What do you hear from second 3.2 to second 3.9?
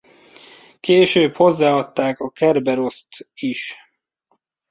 is.